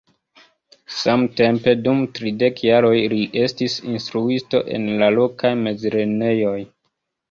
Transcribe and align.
Samtempe 0.99 1.75
dum 1.89 2.01
tridek 2.21 2.63
jaroj 2.69 2.95
li 3.15 3.21
estis 3.45 3.79
instruisto 3.95 4.67
en 4.81 4.93
la 5.05 5.15
lokaj 5.23 5.57
mezlernejoj. 5.65 6.61